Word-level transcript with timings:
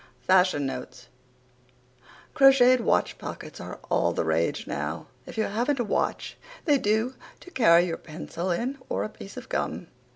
FASHION 0.21 0.65
NOTES 0.65 1.09
Crocheted 2.33 2.81
watch 2.81 3.19
pockets 3.19 3.61
are 3.61 3.77
all 3.91 4.13
the 4.13 4.25
rage 4.25 4.65
now. 4.65 5.05
If 5.27 5.37
you 5.37 5.43
haven't 5.43 5.79
a 5.79 5.83
watch 5.83 6.37
they 6.65 6.79
do 6.79 7.13
to 7.39 7.51
carry 7.51 7.85
your 7.85 7.97
pencil 7.97 8.49
in 8.49 8.79
or 8.89 9.03
a 9.03 9.09
piece 9.09 9.37
of 9.37 9.47
gum. 9.47 9.89